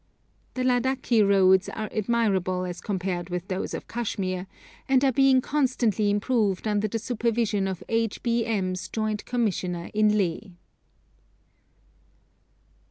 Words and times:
The 0.55 0.63
Ladakhi 0.63 1.21
roads 1.21 1.69
are 1.69 1.87
admirable 1.95 2.65
as 2.65 2.81
compared 2.81 3.29
with 3.29 3.49
those 3.49 3.75
of 3.75 3.87
Kashmir, 3.87 4.47
and 4.89 5.05
are 5.05 5.11
being 5.11 5.41
constantly 5.41 6.09
improved 6.09 6.67
under 6.67 6.87
the 6.87 6.97
supervision 6.97 7.67
of 7.67 7.83
H. 7.87 8.23
B. 8.23 8.43
M.'s 8.43 8.89
Joint 8.89 9.23
Commissioner 9.25 9.91
in 9.93 10.17
Leh. 10.17 10.39